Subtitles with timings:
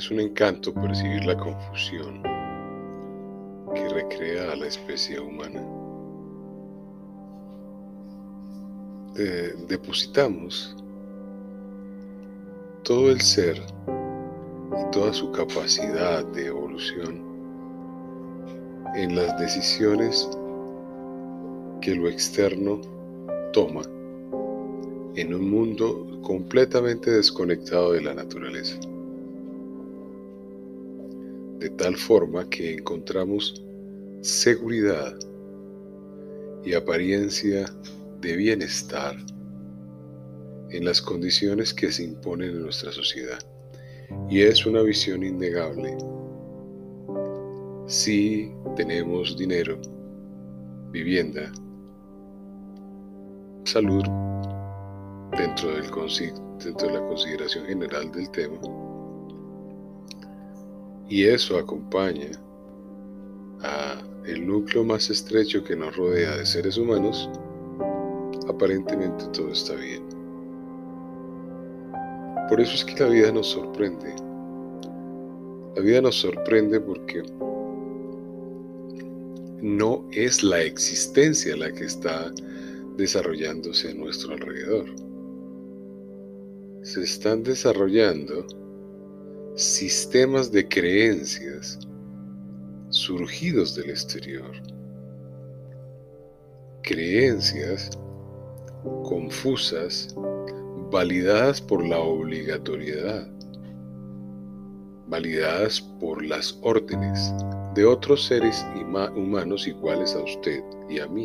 [0.00, 2.22] Es un encanto percibir la confusión
[3.74, 5.62] que recrea a la especie humana.
[9.68, 10.74] depositamos
[12.82, 13.60] todo el ser
[14.80, 17.22] y toda su capacidad de evolución
[18.96, 20.30] en las decisiones
[21.82, 22.80] que lo externo
[23.52, 23.82] toma
[25.14, 28.80] en un mundo completamente desconectado de la naturaleza.
[31.60, 33.62] De tal forma que encontramos
[34.22, 35.14] seguridad
[36.64, 37.66] y apariencia
[38.20, 39.14] de bienestar
[40.70, 43.38] en las condiciones que se imponen en nuestra sociedad.
[44.28, 45.96] Y es una visión innegable.
[47.86, 49.78] Si tenemos dinero,
[50.92, 51.52] vivienda,
[53.64, 54.04] salud,
[55.36, 55.90] dentro, del,
[56.64, 58.58] dentro de la consideración general del tema,
[61.10, 62.30] y eso acompaña
[63.62, 67.28] a el núcleo más estrecho que nos rodea de seres humanos,
[68.48, 70.04] aparentemente todo está bien.
[72.48, 74.14] Por eso es que la vida nos sorprende.
[75.74, 77.22] La vida nos sorprende porque
[79.60, 82.32] no es la existencia la que está
[82.96, 84.86] desarrollándose a nuestro alrededor.
[86.82, 88.46] Se están desarrollando
[89.54, 91.78] sistemas de creencias
[92.90, 94.50] surgidos del exterior.
[96.82, 97.90] Creencias
[99.04, 100.14] confusas
[100.90, 103.28] validadas por la obligatoriedad,
[105.06, 107.32] validadas por las órdenes
[107.74, 108.64] de otros seres
[109.14, 111.24] humanos iguales a usted y a mí.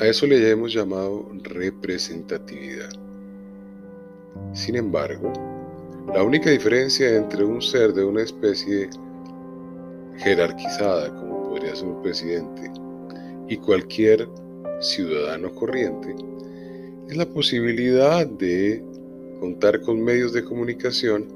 [0.00, 3.09] A eso le hemos llamado representatividad.
[4.52, 5.32] Sin embargo,
[6.14, 8.90] la única diferencia entre un ser de una especie
[10.16, 12.70] jerarquizada, como podría ser un presidente,
[13.48, 14.28] y cualquier
[14.80, 16.14] ciudadano corriente,
[17.08, 18.84] es la posibilidad de
[19.40, 21.28] contar con medios de comunicación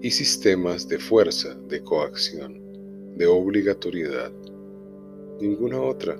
[0.00, 2.60] y sistemas de fuerza, de coacción,
[3.16, 4.30] de obligatoriedad.
[5.40, 6.16] Ninguna otra.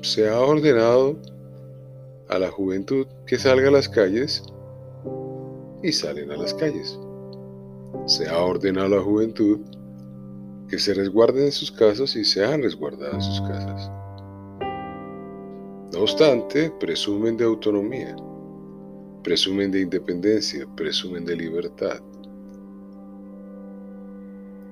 [0.00, 1.16] Se ha ordenado
[2.32, 4.42] a la juventud que salga a las calles
[5.82, 6.98] y salen a las calles.
[8.06, 9.60] Se ha ordenado a la juventud
[10.68, 13.90] que se resguarden en sus casas y se han resguardado en sus casas.
[15.92, 18.16] No obstante, presumen de autonomía,
[19.22, 22.00] presumen de independencia, presumen de libertad.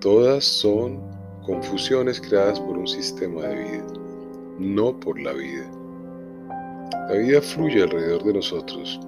[0.01, 0.99] Todas son
[1.45, 3.87] confusiones creadas por un sistema de vida,
[4.59, 5.71] no por la vida.
[6.93, 9.01] La vida fluye alrededor de nosotros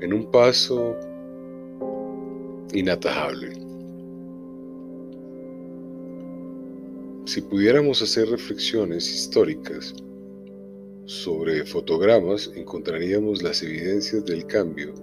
[0.00, 0.96] en un paso
[2.72, 3.52] inatajable.
[7.26, 9.94] Si pudiéramos hacer reflexiones históricas
[11.06, 14.94] sobre fotogramas, encontraríamos las evidencias del cambio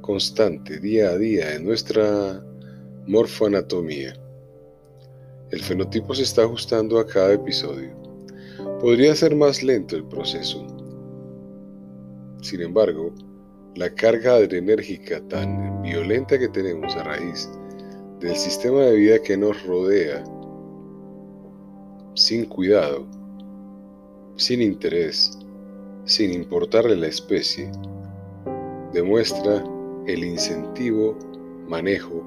[0.00, 2.44] constante día a día en nuestra
[3.06, 4.14] morfoanatomía.
[5.50, 8.05] El fenotipo se está ajustando a cada episodio.
[8.80, 10.66] Podría ser más lento el proceso.
[12.40, 13.12] Sin embargo,
[13.74, 17.50] la carga adrenérgica tan violenta que tenemos a raíz
[18.20, 20.24] del sistema de vida que nos rodea
[22.14, 23.06] sin cuidado,
[24.36, 25.38] sin interés,
[26.06, 27.70] sin importarle la especie,
[28.92, 29.62] demuestra
[30.06, 31.18] el incentivo
[31.68, 32.24] manejo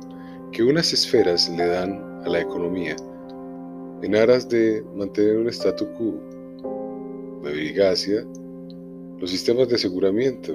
[0.52, 2.96] que unas esferas le dan a la economía
[4.02, 6.20] en aras de mantener un statu quo.
[7.44, 7.52] La
[9.20, 10.54] los sistemas de aseguramiento,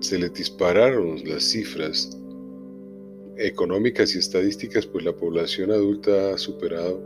[0.00, 2.16] se le dispararon las cifras
[3.36, 7.00] económicas y estadísticas, pues la población adulta ha superado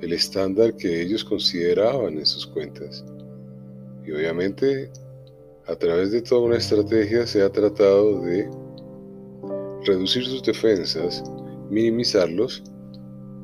[0.00, 3.04] el estándar que ellos consideraban en sus cuentas.
[4.04, 4.90] Y obviamente
[5.66, 8.48] a través de toda una estrategia se ha tratado de
[9.84, 11.22] reducir sus defensas,
[11.70, 12.62] minimizarlos,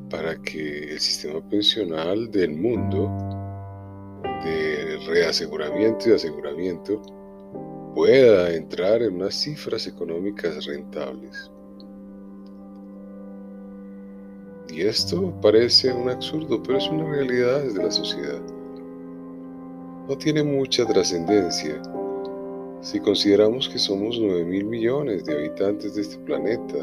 [0.09, 3.09] para que el sistema pensional del mundo
[4.43, 7.01] de reaseguramiento y aseguramiento
[7.93, 11.51] pueda entrar en unas cifras económicas rentables.
[14.69, 18.41] Y esto parece un absurdo, pero es una realidad desde la sociedad.
[20.07, 21.81] No tiene mucha trascendencia
[22.81, 26.77] si consideramos que somos 9 mil millones de habitantes de este planeta.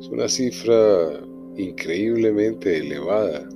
[0.00, 1.20] Es una cifra
[1.60, 3.48] increíblemente elevada.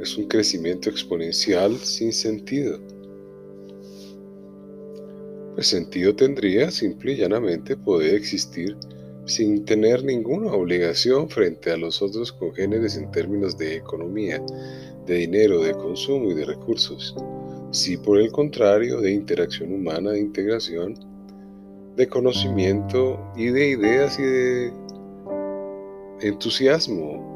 [0.00, 2.78] Es un crecimiento exponencial sin sentido.
[5.54, 8.76] Pues sentido tendría simple y llanamente poder existir
[9.26, 14.42] sin tener ninguna obligación frente a los otros congéneres en términos de economía,
[15.06, 17.14] de dinero, de consumo y de recursos.
[17.70, 20.94] Si por el contrario de interacción humana, de integración,
[21.96, 24.72] de conocimiento y de ideas y de
[26.20, 27.28] entusiasmo.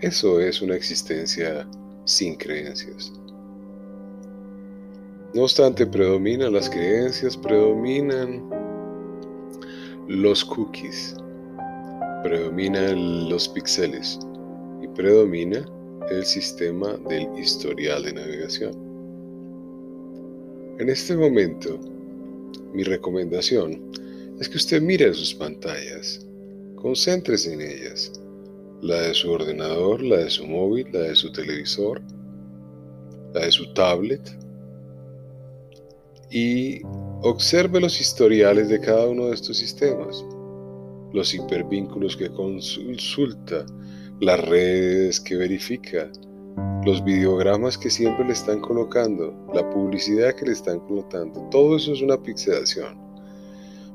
[0.00, 1.68] Eso es una existencia
[2.04, 3.12] sin creencias.
[5.34, 8.48] No obstante, predominan las creencias, predominan
[10.06, 11.16] los cookies,
[12.22, 14.18] predominan los píxeles
[14.82, 15.64] y predomina
[16.10, 18.72] el sistema del historial de navegación.
[20.78, 21.80] En este momento,
[22.72, 23.80] mi recomendación
[24.38, 26.26] es que usted mire sus pantallas,
[26.84, 28.12] concéntrese en ellas,
[28.82, 32.02] la de su ordenador, la de su móvil, la de su televisor,
[33.32, 34.20] la de su tablet,
[36.30, 36.82] y
[37.22, 40.22] observe los historiales de cada uno de estos sistemas,
[41.14, 43.64] los hipervínculos que consulta,
[44.20, 46.12] las redes que verifica,
[46.84, 51.94] los videogramas que siempre le están colocando, la publicidad que le están colocando, todo eso
[51.94, 53.03] es una pixelación.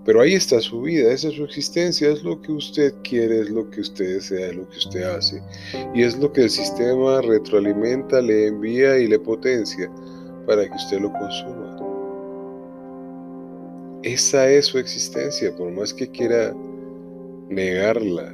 [0.06, 3.50] Pero ahí está su vida, esa es su existencia, es lo que usted quiere, es
[3.50, 5.42] lo que usted desea, es lo que usted hace.
[5.94, 9.92] Y es lo que el sistema retroalimenta, le envía y le potencia
[10.48, 11.78] para que usted lo consuma.
[14.04, 16.56] Esa es su existencia, por más que quiera
[17.50, 18.34] negarla.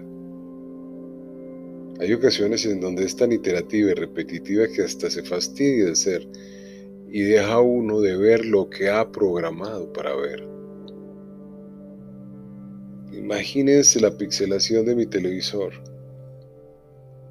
[2.00, 6.28] Hay ocasiones en donde es tan iterativa y repetitiva que hasta se fastidia de ser
[7.10, 10.55] y deja uno de ver lo que ha programado para ver.
[13.26, 15.74] Imagínense la pixelación de mi televisor.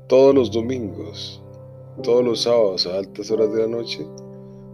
[0.08, 1.40] Todos los domingos,
[2.02, 4.04] todos los sábados a altas horas de la noche,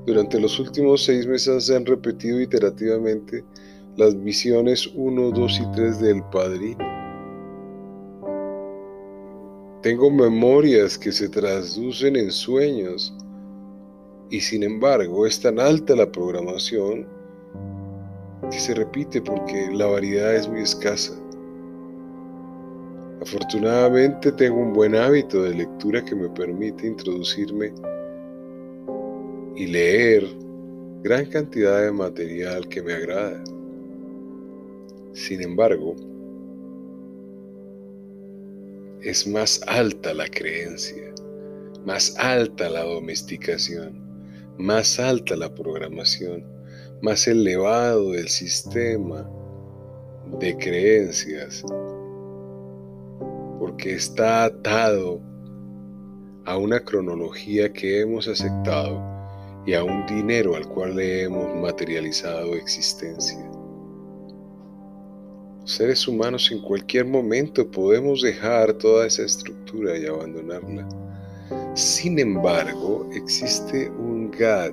[0.07, 3.45] durante los últimos seis meses se han repetido iterativamente
[3.99, 6.87] las misiones 1, 2 y 3 del Padrino.
[9.83, 13.15] Tengo memorias que se traducen en sueños
[14.31, 17.20] y sin embargo es tan alta la programación
[18.51, 21.15] que se repite porque la variedad es muy escasa.
[23.23, 27.73] Afortunadamente tengo un buen hábito de lectura que me permite introducirme
[29.57, 30.27] y leer
[31.03, 33.43] gran cantidad de material que me agrada.
[35.13, 35.95] Sin embargo,
[39.03, 41.13] es más alta la creencia,
[41.85, 44.01] más alta la domesticación,
[44.59, 46.45] más alta la programación,
[47.03, 49.29] más elevado el sistema
[50.39, 51.65] de creencias,
[53.59, 55.21] porque está atado
[56.45, 59.03] a una cronología que hemos aceptado
[59.67, 63.39] y a un dinero al cual le hemos materializado existencia.
[65.65, 70.89] seres humanos en cualquier momento podemos dejar toda esa estructura y abandonarla.
[71.75, 74.73] Sin embargo, existe un GAD,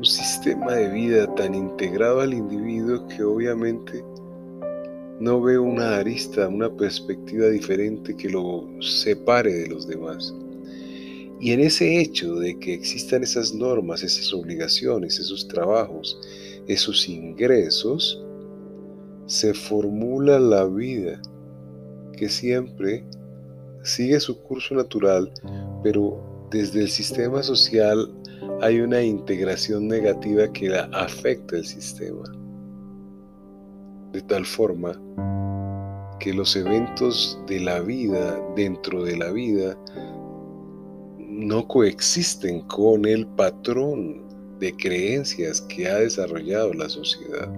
[0.00, 4.02] un sistema de vida tan integrado al individuo que obviamente
[5.20, 10.34] no ve una arista, una perspectiva diferente que lo separe de los demás.
[11.38, 16.18] Y en ese hecho de que existan esas normas, esas obligaciones, esos trabajos,
[16.66, 18.24] esos ingresos,
[19.26, 21.20] se formula la vida
[22.16, 23.04] que siempre
[23.82, 25.30] sigue su curso natural,
[25.82, 28.10] pero desde el sistema social
[28.62, 32.24] hay una integración negativa que afecta el sistema.
[34.12, 34.92] De tal forma
[36.18, 39.76] que los eventos de la vida, dentro de la vida,
[41.18, 44.22] no coexisten con el patrón
[44.58, 47.48] de creencias que ha desarrollado la sociedad.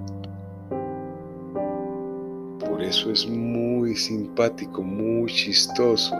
[2.61, 6.14] Por eso es muy simpático, muy chistoso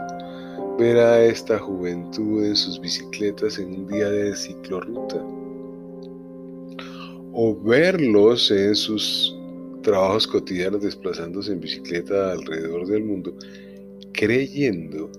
[0.79, 5.25] ver a esta juventud en sus bicicletas en un día de ciclorruta.
[7.33, 9.37] O verlos en sus
[9.83, 13.35] trabajos cotidianos desplazándose en bicicleta alrededor del mundo
[14.13, 15.11] creyendo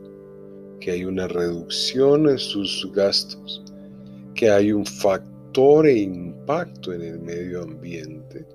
[0.79, 3.63] que hay una reducción en sus gastos,
[4.35, 8.45] que hay un factor e impacto en el medio ambiente.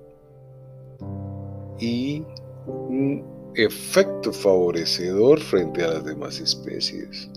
[1.79, 2.23] Y
[2.67, 3.23] un
[3.55, 7.29] efecto favorecedor frente a las demás especies.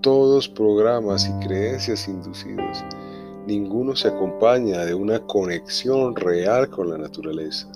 [0.00, 2.84] Todos programas y creencias inducidos,
[3.46, 7.70] ninguno se acompaña de una conexión real con la naturaleza.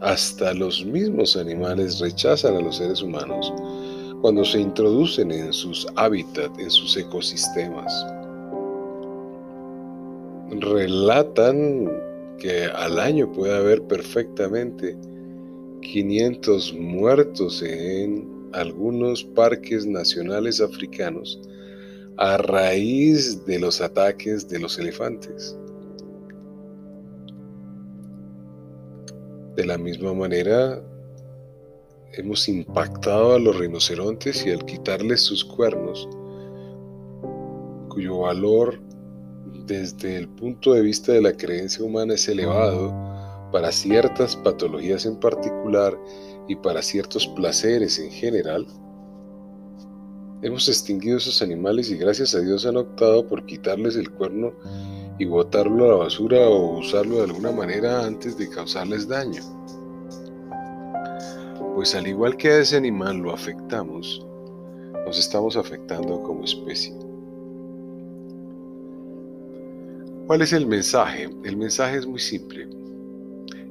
[0.00, 3.52] Hasta los mismos animales rechazan a los seres humanos
[4.20, 8.17] cuando se introducen en sus hábitats, en sus ecosistemas.
[10.50, 11.90] Relatan
[12.38, 14.96] que al año puede haber perfectamente
[15.82, 21.40] 500 muertos en algunos parques nacionales africanos
[22.16, 25.56] a raíz de los ataques de los elefantes.
[29.54, 30.82] De la misma manera,
[32.12, 36.08] hemos impactado a los rinocerontes y al quitarles sus cuernos,
[37.88, 38.87] cuyo valor
[39.66, 42.92] desde el punto de vista de la creencia humana es elevado
[43.52, 45.98] para ciertas patologías en particular
[46.48, 48.66] y para ciertos placeres en general,
[50.42, 54.52] hemos extinguido esos animales y gracias a Dios han optado por quitarles el cuerno
[55.18, 59.42] y botarlo a la basura o usarlo de alguna manera antes de causarles daño.
[61.74, 64.24] Pues al igual que a ese animal lo afectamos,
[65.06, 67.07] nos estamos afectando como especie.
[70.28, 71.30] ¿Cuál es el mensaje?
[71.42, 72.68] El mensaje es muy simple.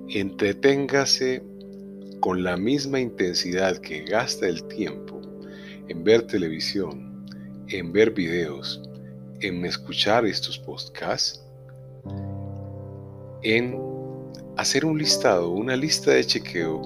[0.10, 1.44] Entreténgase
[2.20, 5.22] con la misma intensidad que gasta el tiempo
[5.88, 7.28] en ver televisión,
[7.68, 8.82] en ver videos,
[9.42, 11.46] en escuchar estos podcasts,
[13.44, 13.80] en
[14.58, 16.82] hacer un listado, una lista de chequeo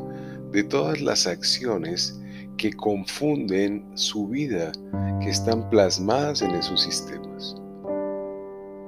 [0.52, 2.20] de todas las acciones
[2.58, 4.74] que confunden su vida,
[5.22, 7.61] que están plasmadas en esos sistemas.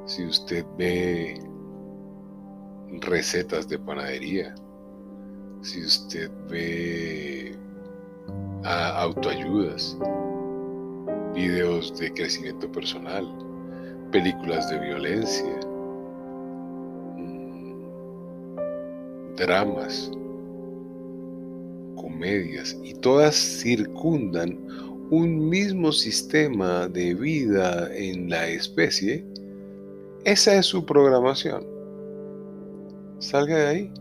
[0.06, 1.40] Si usted ve
[3.02, 4.54] recetas de panadería,
[5.62, 7.56] si usted ve
[8.64, 9.98] a autoayudas,
[11.34, 13.26] videos de crecimiento personal,
[14.12, 15.60] películas de violencia,
[17.18, 17.86] mm,
[19.38, 20.12] dramas,
[21.96, 24.60] comedias, y todas circundan
[25.10, 29.26] un mismo sistema de vida en la especie,
[30.26, 31.66] esa es su programación.
[33.20, 33.94] Salga de ahí.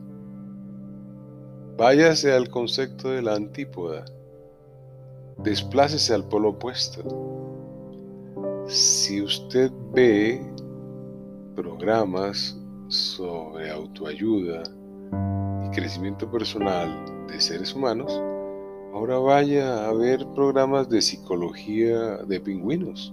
[1.76, 4.04] Váyase al concepto de la antípoda.
[5.38, 7.02] Desplácese al polo opuesto.
[8.66, 10.40] Si usted ve
[11.56, 12.56] programas
[12.88, 14.62] sobre autoayuda
[15.66, 18.12] y crecimiento personal de seres humanos,
[18.92, 23.12] ahora vaya a ver programas de psicología de pingüinos,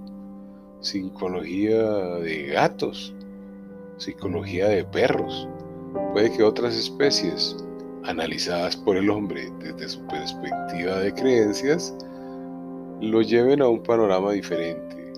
[0.82, 1.84] psicología
[2.18, 3.14] de gatos,
[3.98, 5.48] psicología de perros.
[6.14, 7.56] Puede que otras especies
[8.04, 11.94] analizadas por el hombre desde su perspectiva de creencias,
[13.02, 15.14] lo lleven a un panorama diferente,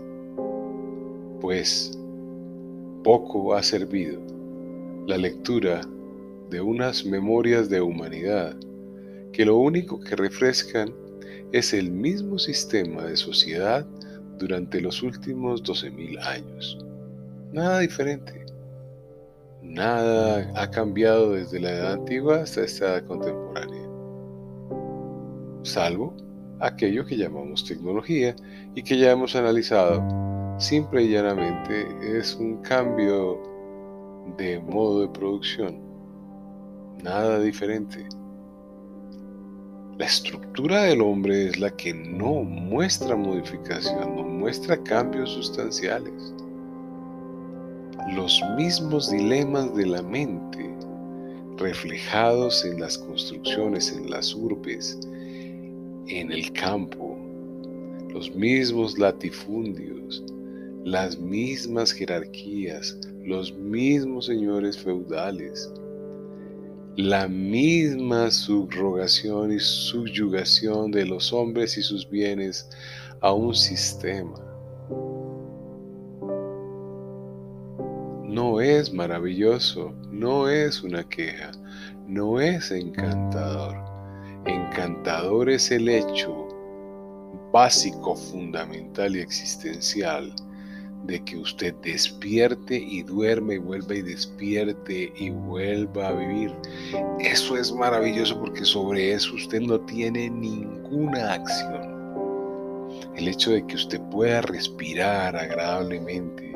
[1.39, 1.97] pues
[3.03, 4.19] poco ha servido
[5.07, 5.81] la lectura
[6.49, 8.55] de unas memorias de humanidad
[9.31, 10.93] que lo único que refrescan
[11.51, 13.87] es el mismo sistema de sociedad
[14.41, 16.77] durante los últimos 12.000 años.
[17.53, 18.43] Nada diferente.
[19.61, 23.87] Nada ha cambiado desde la edad antigua hasta esta edad contemporánea,
[25.61, 26.15] salvo
[26.59, 28.35] aquello que llamamos tecnología
[28.73, 30.03] y que ya hemos analizado.
[30.57, 33.41] Simple y llanamente es un cambio
[34.37, 35.79] de modo de producción,
[37.03, 38.07] nada diferente.
[40.01, 46.33] La estructura del hombre es la que no muestra modificación, no muestra cambios sustanciales.
[48.15, 50.75] Los mismos dilemas de la mente
[51.57, 54.97] reflejados en las construcciones, en las urbes,
[56.07, 57.15] en el campo,
[58.09, 60.23] los mismos latifundios,
[60.83, 65.71] las mismas jerarquías, los mismos señores feudales,
[66.97, 72.69] la misma subrogación y subyugación de los hombres y sus bienes
[73.21, 74.51] a un sistema
[78.31, 81.51] no es maravilloso, no es una queja,
[82.07, 83.75] no es encantador.
[84.45, 86.47] Encantador es el hecho
[87.51, 90.33] básico, fundamental y existencial
[91.05, 96.53] de que usted despierte y duerme y vuelva y despierte y vuelva a vivir.
[97.19, 102.01] Eso es maravilloso porque sobre eso usted no tiene ninguna acción.
[103.15, 106.51] El hecho de que usted pueda respirar agradablemente,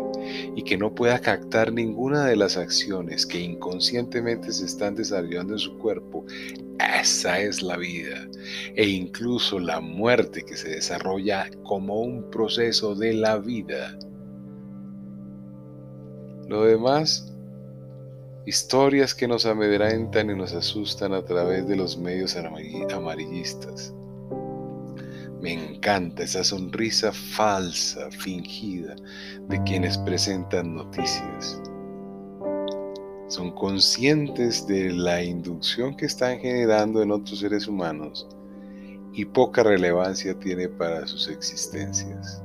[0.56, 5.60] y que no pueda captar ninguna de las acciones que inconscientemente se están desarrollando en
[5.60, 6.26] su cuerpo,
[7.02, 8.28] esa es la vida.
[8.76, 13.98] E incluso la muerte que se desarrolla como un proceso de la vida.
[16.48, 17.36] Lo demás
[18.48, 22.38] Historias que nos amedrentan y nos asustan a través de los medios
[22.94, 23.92] amarillistas.
[25.42, 28.96] Me encanta esa sonrisa falsa, fingida,
[29.50, 31.60] de quienes presentan noticias.
[33.30, 38.28] Son conscientes de la inducción que están generando en otros seres humanos
[39.12, 42.44] y poca relevancia tiene para sus existencias.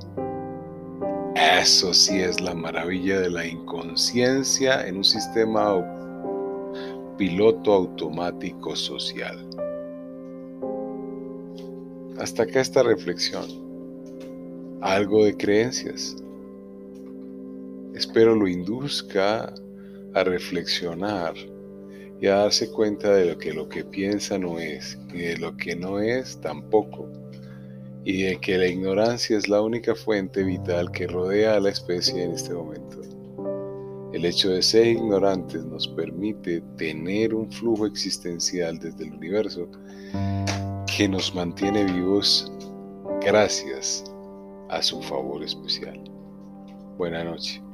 [1.41, 5.83] Eso sí es la maravilla de la inconsciencia en un sistema
[7.17, 9.43] piloto automático social.
[12.19, 13.47] Hasta acá esta reflexión.
[14.81, 16.15] Algo de creencias.
[17.95, 19.51] Espero lo induzca
[20.13, 21.33] a reflexionar
[22.19, 25.57] y a darse cuenta de lo que lo que piensa no es y de lo
[25.57, 27.09] que no es tampoco
[28.03, 32.23] y de que la ignorancia es la única fuente vital que rodea a la especie
[32.23, 33.01] en este momento.
[34.13, 39.69] El hecho de ser ignorantes nos permite tener un flujo existencial desde el universo
[40.97, 42.51] que nos mantiene vivos
[43.21, 44.03] gracias
[44.69, 45.99] a su favor especial.
[46.97, 47.70] Buenas noches.